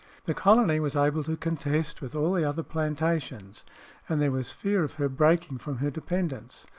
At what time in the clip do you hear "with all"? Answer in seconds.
2.01-2.33